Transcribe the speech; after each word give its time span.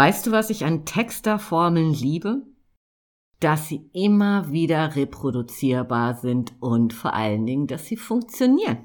Weißt 0.00 0.26
du, 0.26 0.32
was 0.32 0.48
ich 0.48 0.64
an 0.64 0.86
Texterformeln 0.86 1.92
liebe? 1.92 2.40
Dass 3.38 3.68
sie 3.68 3.90
immer 3.92 4.50
wieder 4.50 4.96
reproduzierbar 4.96 6.14
sind 6.14 6.54
und 6.58 6.94
vor 6.94 7.12
allen 7.12 7.44
Dingen, 7.44 7.66
dass 7.66 7.84
sie 7.84 7.98
funktionieren. 7.98 8.78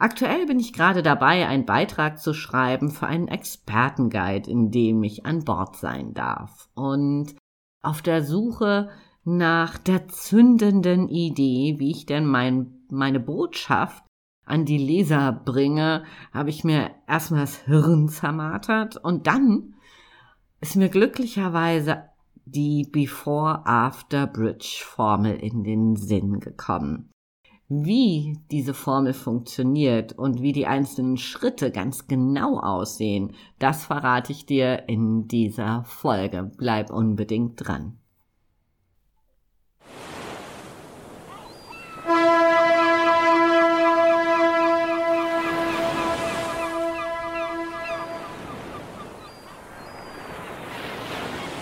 Aktuell 0.00 0.46
bin 0.46 0.58
ich 0.58 0.72
gerade 0.72 1.04
dabei, 1.04 1.46
einen 1.46 1.64
Beitrag 1.64 2.18
zu 2.18 2.34
schreiben 2.34 2.90
für 2.90 3.06
einen 3.06 3.28
Expertenguide, 3.28 4.50
in 4.50 4.72
dem 4.72 5.04
ich 5.04 5.26
an 5.26 5.44
Bord 5.44 5.76
sein 5.76 6.12
darf. 6.12 6.68
Und 6.74 7.36
auf 7.80 8.02
der 8.02 8.24
Suche 8.24 8.90
nach 9.22 9.78
der 9.78 10.08
zündenden 10.08 11.08
Idee, 11.08 11.76
wie 11.78 11.92
ich 11.92 12.04
denn 12.04 12.26
mein, 12.26 12.80
meine 12.88 13.20
Botschaft 13.20 14.02
an 14.44 14.64
die 14.64 14.78
Leser 14.78 15.30
bringe, 15.30 16.02
habe 16.32 16.50
ich 16.50 16.64
mir 16.64 16.90
erstmal 17.06 17.42
das 17.42 17.58
Hirn 17.58 18.08
zermartert 18.08 18.96
und 18.96 19.28
dann 19.28 19.76
ist 20.60 20.76
mir 20.76 20.88
glücklicherweise 20.88 22.04
die 22.44 22.86
Before-After-Bridge-Formel 22.90 25.36
in 25.36 25.64
den 25.64 25.96
Sinn 25.96 26.40
gekommen. 26.40 27.10
Wie 27.68 28.38
diese 28.50 28.74
Formel 28.74 29.14
funktioniert 29.14 30.18
und 30.18 30.42
wie 30.42 30.52
die 30.52 30.66
einzelnen 30.66 31.16
Schritte 31.16 31.70
ganz 31.70 32.08
genau 32.08 32.58
aussehen, 32.58 33.36
das 33.60 33.84
verrate 33.84 34.32
ich 34.32 34.44
dir 34.44 34.88
in 34.88 35.28
dieser 35.28 35.84
Folge. 35.84 36.50
Bleib 36.56 36.90
unbedingt 36.90 37.64
dran. 37.64 38.00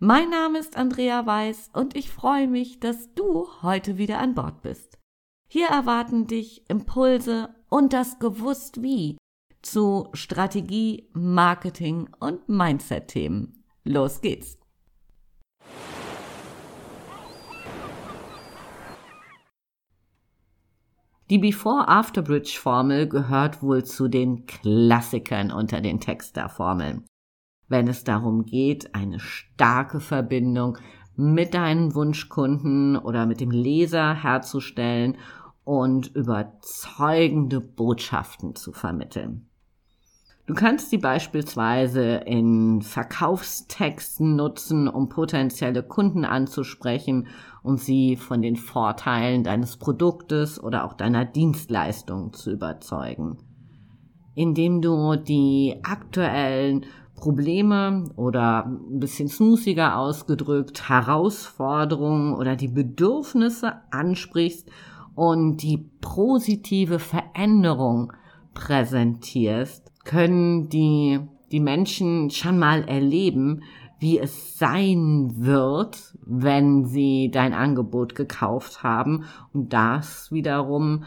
Mein 0.00 0.30
Name 0.30 0.60
ist 0.60 0.76
Andrea 0.76 1.26
Weiß 1.26 1.70
und 1.72 1.96
ich 1.96 2.08
freue 2.08 2.46
mich, 2.46 2.78
dass 2.78 3.12
du 3.14 3.48
heute 3.62 3.98
wieder 3.98 4.20
an 4.20 4.36
Bord 4.36 4.62
bist. 4.62 4.96
Hier 5.50 5.66
erwarten 5.66 6.28
dich 6.28 6.64
Impulse 6.70 7.48
und 7.68 7.92
das 7.92 8.20
Gewusst 8.20 8.80
wie 8.80 9.18
zu 9.60 10.08
Strategie, 10.12 11.08
Marketing 11.14 12.08
und 12.20 12.48
Mindset-Themen. 12.48 13.64
Los 13.82 14.20
geht's! 14.20 14.60
Die 21.28 21.38
Before-After-Bridge-Formel 21.38 23.08
gehört 23.08 23.64
wohl 23.64 23.84
zu 23.84 24.06
den 24.06 24.46
Klassikern 24.46 25.50
unter 25.50 25.80
den 25.80 25.98
Texter-Formeln 25.98 27.07
wenn 27.68 27.88
es 27.88 28.04
darum 28.04 28.44
geht, 28.44 28.94
eine 28.94 29.20
starke 29.20 30.00
Verbindung 30.00 30.78
mit 31.16 31.54
deinen 31.54 31.94
Wunschkunden 31.94 32.96
oder 32.96 33.26
mit 33.26 33.40
dem 33.40 33.50
Leser 33.50 34.14
herzustellen 34.14 35.16
und 35.64 36.14
überzeugende 36.14 37.60
Botschaften 37.60 38.54
zu 38.54 38.72
vermitteln. 38.72 39.48
Du 40.48 40.54
kannst 40.54 40.88
sie 40.88 40.96
beispielsweise 40.96 42.22
in 42.24 42.80
Verkaufstexten 42.80 44.34
nutzen, 44.34 44.88
um 44.88 45.10
potenzielle 45.10 45.82
Kunden 45.82 46.24
anzusprechen 46.24 47.26
und 47.62 47.80
sie 47.80 48.16
von 48.16 48.40
den 48.40 48.56
Vorteilen 48.56 49.44
deines 49.44 49.76
Produktes 49.76 50.58
oder 50.58 50.86
auch 50.86 50.94
deiner 50.94 51.26
Dienstleistung 51.26 52.32
zu 52.32 52.50
überzeugen. 52.50 53.36
Indem 54.34 54.80
du 54.80 55.16
die 55.16 55.80
aktuellen 55.82 56.86
Probleme 57.18 58.04
oder 58.16 58.66
ein 58.66 59.00
bisschen 59.00 59.28
smoothiger 59.28 59.98
ausgedrückt 59.98 60.88
Herausforderungen 60.88 62.34
oder 62.34 62.56
die 62.56 62.68
Bedürfnisse 62.68 63.74
ansprichst 63.90 64.70
und 65.14 65.62
die 65.62 65.90
positive 66.00 66.98
Veränderung 66.98 68.12
präsentierst, 68.54 69.92
können 70.04 70.68
die, 70.68 71.20
die 71.50 71.60
Menschen 71.60 72.30
schon 72.30 72.58
mal 72.58 72.84
erleben, 72.88 73.62
wie 73.98 74.18
es 74.18 74.58
sein 74.58 75.32
wird, 75.36 76.16
wenn 76.24 76.84
sie 76.84 77.30
dein 77.32 77.52
Angebot 77.52 78.14
gekauft 78.14 78.82
haben. 78.82 79.24
Und 79.52 79.72
das 79.72 80.30
wiederum, 80.30 81.04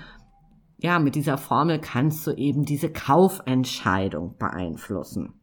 ja, 0.78 1.00
mit 1.00 1.16
dieser 1.16 1.38
Formel 1.38 1.80
kannst 1.80 2.28
du 2.28 2.32
eben 2.32 2.66
diese 2.66 2.92
Kaufentscheidung 2.92 4.36
beeinflussen. 4.38 5.41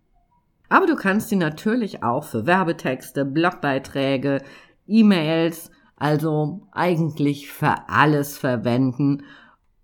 Aber 0.69 0.87
du 0.87 0.97
kannst 0.97 1.29
sie 1.29 1.37
natürlich 1.37 2.03
auch 2.03 2.25
für 2.25 2.47
Werbetexte, 2.47 3.25
Blogbeiträge, 3.25 4.43
E-Mails, 4.87 5.71
also 5.97 6.69
eigentlich 6.73 7.51
für 7.51 7.89
alles 7.89 8.39
verwenden, 8.39 9.25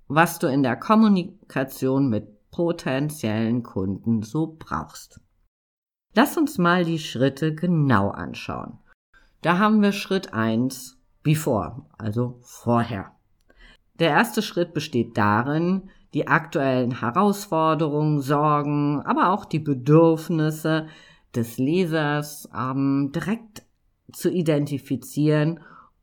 was 0.08 0.38
du 0.38 0.46
in 0.46 0.62
der 0.62 0.76
Kommunikation 0.76 2.08
mit 2.08 2.50
potenziellen 2.50 3.62
Kunden 3.62 4.22
so 4.22 4.56
brauchst. 4.58 5.20
Lass 6.14 6.36
uns 6.36 6.58
mal 6.58 6.84
die 6.84 7.00
Schritte 7.00 7.54
genau 7.54 8.10
anschauen. 8.10 8.78
Da 9.42 9.58
haben 9.58 9.82
wir 9.82 9.92
Schritt 9.92 10.32
eins 10.32 10.96
Before, 11.22 11.86
also 11.98 12.38
vorher. 12.42 13.12
Der 13.98 14.10
erste 14.10 14.42
Schritt 14.42 14.74
besteht 14.74 15.16
darin, 15.16 15.90
die 16.14 16.28
aktuellen 16.28 17.00
Herausforderungen, 17.00 18.20
Sorgen, 18.20 19.02
aber 19.02 19.32
auch 19.32 19.44
die 19.44 19.58
Bedürfnisse 19.58 20.86
des 21.34 21.58
Lesers 21.58 22.48
ähm, 22.56 23.10
direkt 23.14 23.64
zu 24.12 24.30
identifizieren 24.30 25.60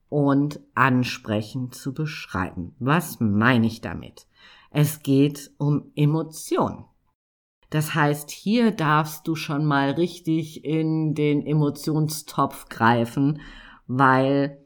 und 0.09 0.59
ansprechend 0.75 1.73
zu 1.73 1.93
beschreiben. 1.93 2.75
Was 2.79 3.21
meine 3.21 3.65
ich 3.65 3.79
damit? 3.79 4.27
Es 4.69 5.01
geht 5.01 5.51
um 5.57 5.91
Emotionen. 5.95 6.85
Das 7.69 7.95
heißt, 7.95 8.29
hier 8.29 8.71
darfst 8.71 9.25
du 9.27 9.35
schon 9.35 9.65
mal 9.65 9.91
richtig 9.91 10.65
in 10.65 11.15
den 11.15 11.45
Emotionstopf 11.45 12.67
greifen, 12.67 13.39
weil 13.87 14.57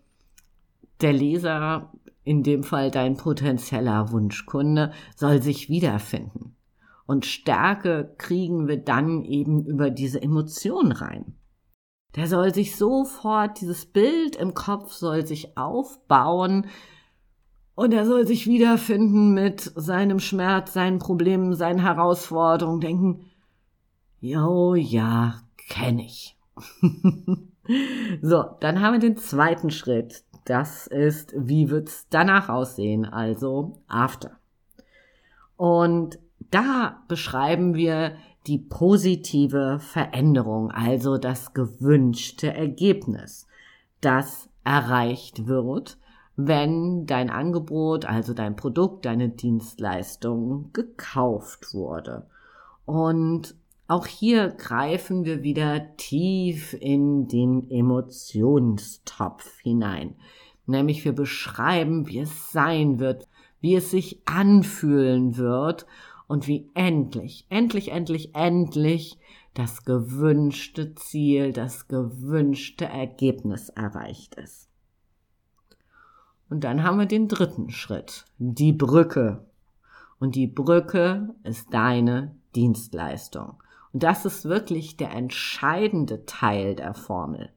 der 1.01 1.13
Leser 1.13 1.91
in 2.25 2.43
dem 2.43 2.63
Fall 2.63 2.91
dein 2.91 3.15
potenzieller 3.15 4.11
Wunschkunde, 4.11 4.91
soll 5.15 5.41
sich 5.41 5.69
wiederfinden. 5.69 6.55
Und 7.05 7.25
Stärke 7.25 8.13
kriegen 8.17 8.67
wir 8.67 8.77
dann 8.77 9.23
eben 9.23 9.63
über 9.65 9.91
diese 9.91 10.21
Emotion 10.21 10.91
rein. 10.91 11.35
Der 12.15 12.27
soll 12.27 12.53
sich 12.53 12.75
sofort, 12.75 13.61
dieses 13.61 13.85
Bild 13.85 14.35
im 14.35 14.53
Kopf 14.53 14.91
soll 14.91 15.25
sich 15.25 15.57
aufbauen 15.57 16.67
und 17.75 17.93
er 17.93 18.05
soll 18.05 18.25
sich 18.25 18.47
wiederfinden 18.47 19.33
mit 19.33 19.71
seinem 19.75 20.19
Schmerz, 20.19 20.73
seinen 20.73 20.97
Problemen, 20.97 21.53
seinen 21.55 21.79
Herausforderungen, 21.79 22.79
denken, 22.79 23.25
jo, 24.21 24.75
ja, 24.75 25.41
kenne 25.69 26.05
ich. 26.05 26.37
so, 28.21 28.45
dann 28.61 28.81
haben 28.81 28.93
wir 28.93 28.99
den 28.99 29.17
zweiten 29.17 29.71
Schritt. 29.71 30.23
Das 30.45 30.87
ist, 30.87 31.33
wie 31.35 31.69
wird's 31.69 32.07
danach 32.09 32.49
aussehen, 32.49 33.05
also 33.05 33.81
after. 33.87 34.37
Und 35.57 36.19
da 36.51 37.03
beschreiben 37.07 37.73
wir 37.73 38.15
die 38.47 38.59
positive 38.59 39.79
Veränderung, 39.79 40.71
also 40.71 41.17
das 41.17 41.53
gewünschte 41.53 42.53
Ergebnis, 42.53 43.47
das 44.01 44.47
erreicht 44.63 45.47
wird, 45.47 45.97
wenn 46.35 47.05
dein 47.07 47.29
Angebot, 47.29 48.05
also 48.05 48.33
dein 48.33 48.55
Produkt, 48.55 49.05
deine 49.05 49.29
Dienstleistung 49.29 50.71
gekauft 50.73 51.73
wurde. 51.73 52.27
Und 52.85 53.55
auch 53.87 54.07
hier 54.07 54.49
greifen 54.49 55.25
wir 55.25 55.43
wieder 55.43 55.95
tief 55.97 56.73
in 56.73 57.27
den 57.27 57.69
Emotionstopf 57.69 59.59
hinein. 59.59 60.15
Nämlich 60.65 61.05
wir 61.05 61.13
beschreiben, 61.13 62.07
wie 62.07 62.19
es 62.19 62.51
sein 62.51 62.99
wird, 62.99 63.27
wie 63.61 63.75
es 63.75 63.91
sich 63.91 64.21
anfühlen 64.25 65.37
wird 65.37 65.85
und 66.27 66.47
wie 66.47 66.69
endlich, 66.73 67.45
endlich, 67.49 67.91
endlich, 67.91 68.33
endlich 68.33 69.19
das 69.53 69.85
gewünschte 69.85 70.95
Ziel, 70.95 71.53
das 71.53 71.87
gewünschte 71.87 72.85
Ergebnis 72.85 73.69
erreicht 73.69 74.35
ist. 74.35 74.67
Und 76.49 76.63
dann 76.63 76.83
haben 76.83 76.97
wir 76.99 77.05
den 77.05 77.27
dritten 77.27 77.69
Schritt, 77.69 78.25
die 78.37 78.73
Brücke. 78.73 79.45
Und 80.19 80.35
die 80.35 80.47
Brücke 80.47 81.35
ist 81.43 81.73
deine 81.73 82.35
Dienstleistung. 82.55 83.57
Und 83.95 84.03
das 84.03 84.25
ist 84.25 84.43
wirklich 84.43 84.97
der 84.97 85.11
entscheidende 85.11 86.25
Teil 86.25 86.75
der 86.75 86.93
Formel. 86.93 87.53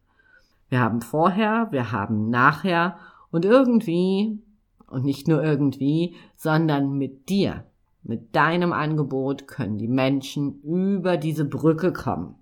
Wir 0.69 0.79
haben 0.79 1.03
vorher, 1.03 1.67
wir 1.73 1.91
haben 1.91 2.31
nachher 2.31 2.97
und 3.33 3.45
irgendwie, 3.45 4.41
und 4.87 5.05
nicht 5.05 5.27
nur 5.27 5.43
irgendwie, 5.43 6.15
sondern 6.37 6.93
mit 6.93 7.29
dir, 7.29 7.65
mit 8.05 8.37
deinem 8.37 8.73
Angebot 8.73 9.49
können 9.49 9.79
die 9.79 9.89
Menschen 9.89 10.63
über 10.63 11.17
diese 11.17 11.45
Brücke 11.45 11.93
kommen. 11.93 12.37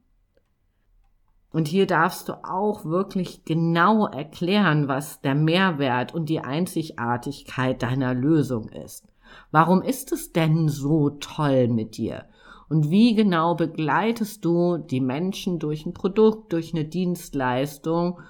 Und 1.51 1.67
hier 1.67 1.87
darfst 1.87 2.29
du 2.29 2.35
auch 2.45 2.85
wirklich 2.85 3.47
genau 3.47 4.09
erklären, 4.09 4.89
was 4.89 5.23
der 5.23 5.35
Mehrwert 5.35 6.13
und 6.13 6.29
die 6.29 6.41
Einzigartigkeit 6.41 7.83
deiner 7.83 8.13
Lösung 8.13 8.69
ist. 8.69 9.09
Warum 9.53 9.81
ist 9.81 10.13
es 10.13 10.33
denn 10.33 10.69
so 10.69 11.09
toll 11.09 11.69
mit 11.69 11.97
dir? 11.97 12.27
Und 12.69 12.91
wie 12.91 13.15
genau 13.15 13.55
begleitest 13.55 14.45
du 14.45 14.79
die 14.79 15.01
Menschen 15.01 15.59
durch 15.59 15.87
ein 15.87 15.95
Produkt, 15.95 16.53
durch 16.53 16.75
eine 16.75 16.85
Dienstleistung 16.85 18.21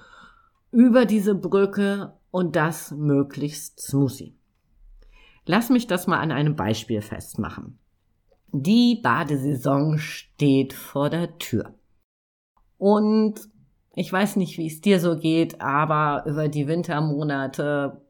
über 0.71 1.05
diese 1.05 1.33
Brücke 1.33 2.13
und 2.29 2.55
das 2.55 2.91
möglichst 2.91 3.79
smoothie. 3.81 4.35
Lass 5.45 5.69
mich 5.69 5.87
das 5.87 6.07
mal 6.07 6.19
an 6.19 6.31
einem 6.31 6.55
Beispiel 6.55 7.01
festmachen. 7.01 7.79
Die 8.51 8.99
Badesaison 9.01 9.97
steht 9.97 10.73
vor 10.73 11.09
der 11.09 11.37
Tür. 11.37 11.73
Und 12.77 13.35
ich 13.93 14.11
weiß 14.11 14.35
nicht, 14.35 14.57
wie 14.57 14.67
es 14.67 14.81
dir 14.81 14.99
so 14.99 15.17
geht, 15.17 15.61
aber 15.61 16.23
über 16.27 16.47
die 16.47 16.67
Wintermonate 16.67 18.01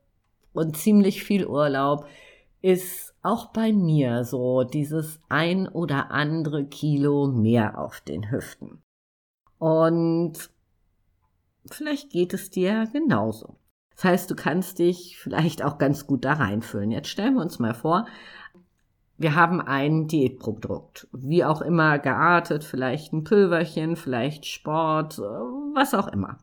und 0.52 0.76
ziemlich 0.76 1.24
viel 1.24 1.46
Urlaub 1.46 2.06
ist 2.68 3.16
auch 3.22 3.54
bei 3.54 3.72
mir 3.72 4.26
so 4.26 4.66
dieses 4.66 5.22
ein 5.30 5.70
oder 5.70 6.12
andere 6.12 6.66
Kilo 6.66 7.28
mehr 7.28 7.80
auf 7.80 8.02
den 8.02 8.30
Hüften. 8.30 8.84
Und 9.58 10.34
vielleicht 11.72 12.10
geht 12.10 12.34
es 12.34 12.50
dir 12.50 12.90
genauso. 12.92 13.56
Das 13.96 14.04
heißt, 14.04 14.32
du 14.32 14.36
kannst 14.36 14.80
dich 14.80 15.18
vielleicht 15.18 15.64
auch 15.64 15.78
ganz 15.78 16.08
gut 16.08 16.26
da 16.26 16.34
reinfüllen. 16.34 16.92
Jetzt 16.92 17.08
stellen 17.08 17.36
wir 17.36 17.42
uns 17.42 17.58
mal 17.58 17.74
vor, 17.74 18.06
wir 19.18 19.34
haben 19.34 19.62
ein 19.62 20.08
Diätprodukt, 20.08 21.08
wie 21.14 21.46
auch 21.46 21.62
immer 21.62 22.00
geartet, 22.00 22.66
vielleicht 22.66 23.14
ein 23.14 23.24
Pülverchen, 23.24 23.96
vielleicht 23.96 24.46
Sport, 24.46 25.20
was 25.20 25.94
auch 25.94 26.10
immer. 26.10 26.40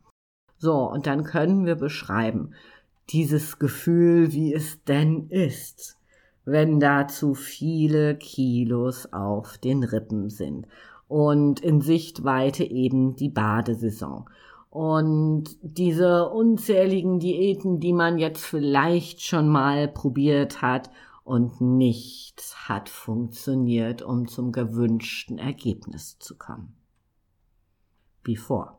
So, 0.57 0.89
und 0.89 1.05
dann 1.05 1.23
können 1.23 1.67
wir 1.67 1.75
beschreiben, 1.75 2.55
dieses 3.11 3.59
Gefühl, 3.59 4.33
wie 4.33 4.55
es 4.55 4.83
denn 4.85 5.27
ist 5.29 5.94
wenn 6.45 6.79
da 6.79 7.07
zu 7.07 7.33
viele 7.33 8.15
Kilos 8.15 9.11
auf 9.11 9.57
den 9.57 9.83
Rippen 9.83 10.29
sind. 10.29 10.67
Und 11.07 11.59
in 11.59 11.81
Sichtweite 11.81 12.63
eben 12.63 13.15
die 13.15 13.29
Badesaison. 13.29 14.29
Und 14.69 15.57
diese 15.61 16.29
unzähligen 16.29 17.19
Diäten, 17.19 17.79
die 17.79 17.93
man 17.93 18.17
jetzt 18.17 18.43
vielleicht 18.43 19.21
schon 19.21 19.47
mal 19.47 19.87
probiert 19.87 20.61
hat 20.61 20.89
und 21.23 21.61
nichts 21.61 22.67
hat 22.67 22.89
funktioniert, 22.89 24.01
um 24.01 24.27
zum 24.27 24.51
gewünschten 24.51 25.37
Ergebnis 25.37 26.19
zu 26.19 26.37
kommen. 26.37 26.75
Before. 28.21 28.77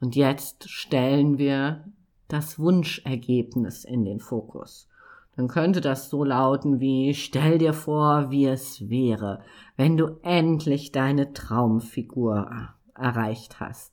Und 0.00 0.14
jetzt 0.14 0.68
stellen 0.68 1.38
wir 1.38 1.84
das 2.28 2.58
Wunschergebnis 2.58 3.84
in 3.84 4.04
den 4.04 4.20
Fokus 4.20 4.88
dann 5.36 5.48
könnte 5.48 5.80
das 5.80 6.08
so 6.08 6.24
lauten 6.24 6.80
wie 6.80 7.12
Stell 7.14 7.58
dir 7.58 7.74
vor, 7.74 8.30
wie 8.30 8.46
es 8.46 8.88
wäre, 8.88 9.40
wenn 9.76 9.96
du 9.96 10.18
endlich 10.22 10.92
deine 10.92 11.34
Traumfigur 11.34 12.50
erreicht 12.94 13.60
hast. 13.60 13.92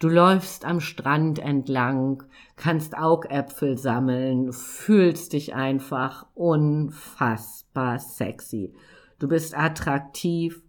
Du 0.00 0.08
läufst 0.08 0.64
am 0.64 0.80
Strand 0.80 1.38
entlang, 1.38 2.24
kannst 2.56 2.98
Augäpfel 2.98 3.78
sammeln, 3.78 4.52
fühlst 4.52 5.32
dich 5.32 5.54
einfach 5.54 6.26
unfassbar 6.34 8.00
sexy. 8.00 8.74
Du 9.20 9.28
bist 9.28 9.56
attraktiv 9.56 10.60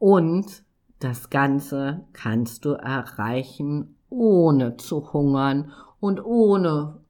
und 0.00 0.64
das 0.98 1.30
Ganze 1.30 2.04
kannst 2.12 2.64
du 2.64 2.70
erreichen, 2.70 3.94
ohne 4.10 4.76
zu 4.76 5.12
hungern 5.12 5.70
und 6.00 6.24
ohne 6.24 7.00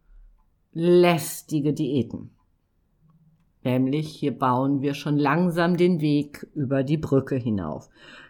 lästige 0.74 1.72
Diäten. 1.72 2.33
Nämlich 3.64 4.08
hier 4.08 4.38
bauen 4.38 4.82
wir 4.82 4.94
schon 4.94 5.16
langsam 5.16 5.76
den 5.76 6.00
Weg 6.00 6.46
über 6.54 6.82
die 6.82 6.98
Brücke 6.98 7.36
hinauf. 7.36 7.88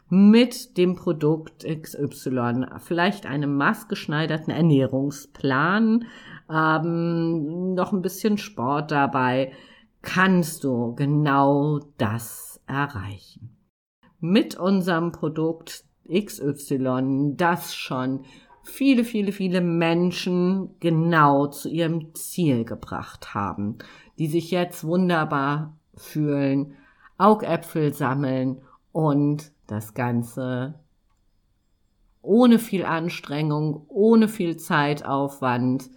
Mit 0.09 0.77
dem 0.79 0.95
Produkt 0.95 1.65
XY, 1.65 2.67
vielleicht 2.79 3.27
einem 3.27 3.57
maßgeschneiderten 3.57 4.53
Ernährungsplan, 4.53 6.05
ähm, 6.49 7.75
noch 7.75 7.93
ein 7.93 8.03
bisschen 8.03 8.39
Sport 8.39 8.93
dabei, 8.93 9.53
kannst 10.03 10.63
du 10.63 10.95
genau 10.95 11.81
das 11.99 12.61
erreichen. 12.67 13.57
Mit 14.21 14.57
unserem 14.57 15.11
Produkt 15.11 15.85
XY, 16.09 17.33
das 17.37 17.75
schon 17.75 18.25
viele, 18.63 19.05
viele, 19.05 19.33
viele 19.33 19.61
Menschen 19.61 20.71
genau 20.81 21.47
zu 21.47 21.69
ihrem 21.69 22.15
Ziel 22.15 22.65
gebracht 22.65 23.35
haben, 23.35 23.79
die 24.19 24.29
sich 24.29 24.51
jetzt 24.51 24.85
wunderbar 24.85 25.77
fühlen, 25.95 26.75
Augäpfel 27.19 27.95
sammeln 27.95 28.63
und 28.93 29.53
das 29.67 29.95
Ganze 29.95 30.75
ohne 32.23 32.59
viel 32.59 32.85
Anstrengung, 32.85 33.85
ohne 33.89 34.29
viel 34.29 34.57
Zeitaufwand 34.57 35.91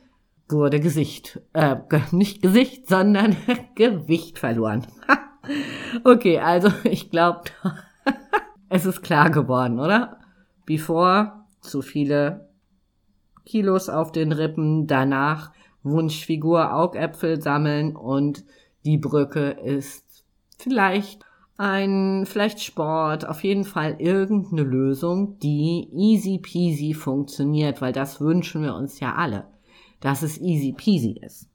wurde 0.49 0.79
Gesicht, 0.79 1.41
äh, 1.53 1.77
nicht 2.11 2.41
Gesicht, 2.41 2.87
sondern 2.87 3.35
Gewicht 3.75 4.39
verloren. 4.39 4.87
okay, 6.03 6.39
also 6.39 6.69
ich 6.83 7.09
glaube, 7.09 7.43
es 8.69 8.85
ist 8.85 9.01
klar 9.01 9.29
geworden, 9.29 9.79
oder? 9.79 10.19
Bevor 10.65 11.45
zu 11.61 11.81
viele 11.81 12.49
Kilos 13.45 13.89
auf 13.89 14.11
den 14.11 14.31
Rippen, 14.31 14.87
danach 14.87 15.51
Wunschfigur 15.89 16.73
Augäpfel 16.73 17.41
sammeln 17.41 17.95
und 17.95 18.45
die 18.85 18.97
Brücke 18.97 19.49
ist 19.49 20.25
vielleicht 20.57 21.25
ein, 21.57 22.25
vielleicht 22.25 22.61
Sport, 22.61 23.27
auf 23.27 23.43
jeden 23.43 23.63
Fall 23.63 23.95
irgendeine 23.99 24.63
Lösung, 24.63 25.39
die 25.39 25.89
easy 25.91 26.37
peasy 26.37 26.93
funktioniert, 26.93 27.81
weil 27.81 27.93
das 27.93 28.21
wünschen 28.21 28.61
wir 28.61 28.75
uns 28.75 28.99
ja 28.99 29.15
alle, 29.15 29.47
dass 29.99 30.21
es 30.21 30.39
easy 30.39 30.73
peasy 30.73 31.19
ist. 31.21 31.49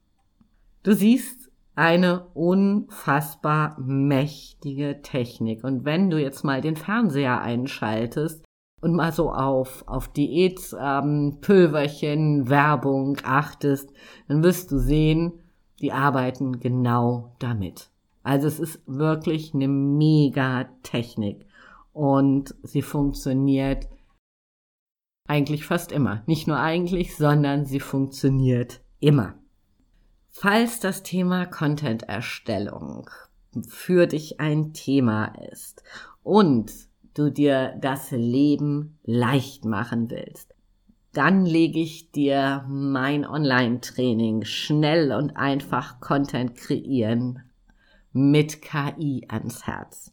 Du 0.83 0.93
siehst 0.93 1.49
eine 1.75 2.27
unfassbar 2.33 3.79
mächtige 3.79 5.01
Technik 5.01 5.63
und 5.63 5.85
wenn 5.85 6.09
du 6.09 6.21
jetzt 6.21 6.43
mal 6.43 6.61
den 6.61 6.75
Fernseher 6.75 7.41
einschaltest, 7.41 8.43
und 8.83 8.93
mal 8.93 9.11
so 9.11 9.31
auf, 9.31 9.83
auf 9.87 10.09
Diät, 10.09 10.59
ähm, 10.79 11.37
Pülverchen, 11.41 12.49
Werbung 12.49 13.17
achtest, 13.23 13.91
dann 14.27 14.43
wirst 14.43 14.71
du 14.71 14.77
sehen, 14.77 15.33
die 15.79 15.91
arbeiten 15.91 16.59
genau 16.59 17.35
damit. 17.39 17.89
Also 18.23 18.47
es 18.47 18.59
ist 18.59 18.81
wirklich 18.85 19.53
eine 19.53 19.67
mega 19.67 20.65
Technik 20.83 21.45
und 21.93 22.55
sie 22.63 22.81
funktioniert 22.81 23.87
eigentlich 25.27 25.65
fast 25.65 25.91
immer. 25.91 26.23
Nicht 26.25 26.47
nur 26.47 26.59
eigentlich, 26.59 27.15
sondern 27.15 27.65
sie 27.65 27.79
funktioniert 27.79 28.81
immer. 28.99 29.35
Falls 30.29 30.79
das 30.79 31.03
Thema 31.03 31.45
Content-Erstellung 31.45 33.09
für 33.67 34.07
dich 34.07 34.39
ein 34.39 34.73
Thema 34.73 35.27
ist 35.51 35.83
und 36.23 36.71
du 37.13 37.31
dir 37.31 37.77
das 37.81 38.11
Leben 38.11 38.97
leicht 39.03 39.65
machen 39.65 40.09
willst, 40.09 40.53
dann 41.13 41.45
lege 41.45 41.79
ich 41.79 42.11
dir 42.11 42.65
mein 42.67 43.25
Online-Training 43.25 44.45
schnell 44.45 45.11
und 45.11 45.37
einfach 45.37 45.99
Content 45.99 46.55
kreieren 46.55 47.43
mit 48.11 48.61
KI 48.61 49.25
ans 49.27 49.67
Herz. 49.67 50.11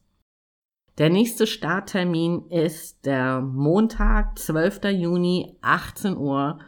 Der 0.98 1.08
nächste 1.08 1.46
Starttermin 1.46 2.46
ist 2.50 3.06
der 3.06 3.40
Montag, 3.40 4.38
12. 4.38 4.84
Juni, 4.90 5.56
18 5.62 6.16
Uhr. 6.16 6.58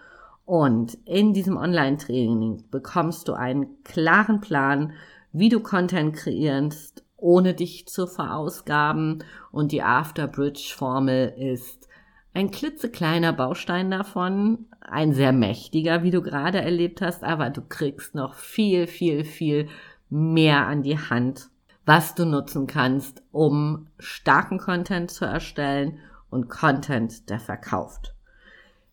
Und 0.46 0.94
in 1.04 1.34
diesem 1.34 1.58
Online-Training 1.58 2.64
bekommst 2.70 3.28
du 3.28 3.34
einen 3.34 3.82
klaren 3.84 4.40
Plan, 4.40 4.94
wie 5.32 5.50
du 5.50 5.60
Content 5.60 6.16
kreierst, 6.16 7.01
ohne 7.22 7.54
dich 7.54 7.86
zu 7.86 8.06
verausgaben. 8.06 9.24
Und 9.50 9.72
die 9.72 9.82
Afterbridge-Formel 9.82 11.34
ist 11.36 11.88
ein 12.34 12.50
klitzekleiner 12.50 13.32
Baustein 13.32 13.90
davon, 13.90 14.66
ein 14.80 15.12
sehr 15.12 15.32
mächtiger, 15.32 16.02
wie 16.02 16.10
du 16.10 16.22
gerade 16.22 16.60
erlebt 16.60 17.00
hast, 17.00 17.24
aber 17.24 17.50
du 17.50 17.62
kriegst 17.62 18.14
noch 18.14 18.34
viel, 18.34 18.86
viel, 18.86 19.24
viel 19.24 19.68
mehr 20.10 20.66
an 20.66 20.82
die 20.82 20.98
Hand, 20.98 21.48
was 21.84 22.14
du 22.14 22.24
nutzen 22.24 22.66
kannst, 22.66 23.22
um 23.32 23.88
starken 23.98 24.58
Content 24.58 25.10
zu 25.10 25.24
erstellen 25.24 25.98
und 26.30 26.48
Content, 26.48 27.28
der 27.28 27.40
verkauft. 27.40 28.14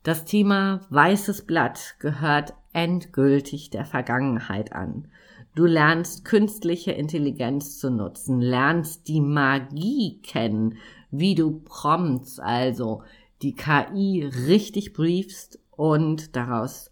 Das 0.03 0.25
Thema 0.25 0.81
weißes 0.89 1.45
Blatt 1.45 1.95
gehört 1.99 2.53
endgültig 2.73 3.69
der 3.69 3.85
Vergangenheit 3.85 4.73
an. 4.73 5.07
Du 5.55 5.65
lernst 5.65 6.25
künstliche 6.25 6.91
Intelligenz 6.91 7.79
zu 7.79 7.89
nutzen, 7.89 8.39
lernst 8.39 9.07
die 9.07 9.21
Magie 9.21 10.19
kennen, 10.21 10.77
wie 11.11 11.35
du 11.35 11.59
Prompts, 11.59 12.39
also 12.39 13.03
die 13.41 13.55
KI 13.55 14.29
richtig 14.47 14.93
briefst 14.93 15.59
und 15.71 16.35
daraus 16.35 16.91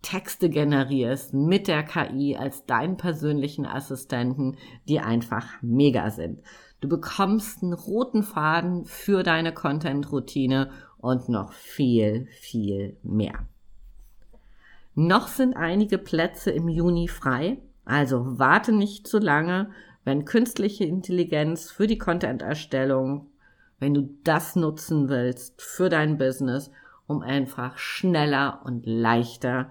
Texte 0.00 0.48
generierst 0.48 1.34
mit 1.34 1.68
der 1.68 1.82
KI 1.82 2.36
als 2.36 2.64
deinen 2.66 2.96
persönlichen 2.96 3.66
Assistenten, 3.66 4.56
die 4.88 5.00
einfach 5.00 5.46
mega 5.60 6.10
sind. 6.10 6.40
Du 6.80 6.88
bekommst 6.88 7.62
einen 7.62 7.72
roten 7.72 8.22
Faden 8.22 8.84
für 8.84 9.24
deine 9.24 9.52
Content-Routine 9.52 10.70
und 10.98 11.28
noch 11.28 11.52
viel, 11.52 12.26
viel 12.40 12.96
mehr. 13.02 13.46
Noch 14.94 15.28
sind 15.28 15.56
einige 15.56 15.98
Plätze 15.98 16.50
im 16.52 16.68
Juni 16.68 17.08
frei, 17.08 17.58
also 17.88 18.38
warte 18.38 18.72
nicht 18.72 19.06
zu 19.06 19.18
lange, 19.18 19.70
wenn 20.04 20.24
künstliche 20.24 20.84
Intelligenz 20.84 21.70
für 21.70 21.86
die 21.86 21.98
Content-Erstellung 21.98 23.28
wenn 23.78 23.94
du 23.94 24.08
das 24.24 24.56
nutzen 24.56 25.08
willst 25.08 25.60
für 25.62 25.88
dein 25.88 26.18
Business, 26.18 26.70
um 27.06 27.22
einfach 27.22 27.78
schneller 27.78 28.60
und 28.64 28.86
leichter 28.86 29.70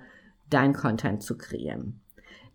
dein 0.50 0.74
Content 0.74 1.22
zu 1.22 1.38
kreieren. 1.38 2.00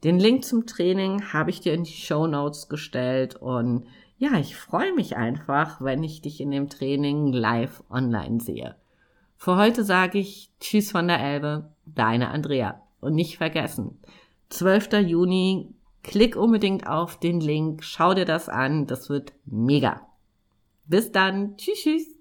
Den 0.03 0.19
Link 0.19 0.45
zum 0.45 0.67
Training 0.67 1.33
habe 1.33 1.51
ich 1.51 1.61
dir 1.61 1.75
in 1.75 1.85
die 1.85 1.93
Show 1.93 2.27
Notes 2.27 2.69
gestellt 2.69 3.37
und 3.37 3.87
ja, 4.19 4.39
ich 4.39 4.57
freue 4.57 4.95
mich 4.95 5.17
einfach, 5.17 5.81
wenn 5.81 6.03
ich 6.03 6.23
dich 6.23 6.41
in 6.41 6.51
dem 6.51 6.69
Training 6.69 7.33
live 7.33 7.83
online 7.91 8.41
sehe. 8.41 8.77
Für 9.37 9.57
heute 9.57 9.85
sage 9.85 10.19
ich 10.19 10.51
Tschüss 10.61 10.93
von 10.93 11.09
der 11.09 11.21
Elbe, 11.21 11.73
deine 11.85 12.29
Andrea. 12.29 12.81
Und 13.01 13.17
nicht 13.17 13.39
vergessen, 13.39 13.99
12. 14.53 14.93
Juni, 15.07 15.75
klick 16.03 16.37
unbedingt 16.37 16.87
auf 16.87 17.19
den 17.19 17.41
Link, 17.41 17.83
schau 17.83 18.13
dir 18.13 18.27
das 18.27 18.49
an, 18.49 18.87
das 18.87 19.09
wird 19.09 19.33
mega. 19.47 20.07
Bis 20.85 21.11
dann. 21.11 21.57
Tschüss, 21.57 21.83
tschüss. 21.83 22.12